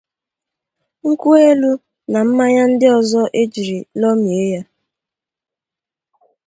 [1.09, 1.71] nkwụ elu
[2.11, 4.61] na mmanya ndị ọzọ e jiri lomìé ya